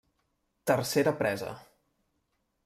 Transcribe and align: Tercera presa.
Tercera 0.71 1.13
presa. 1.19 1.53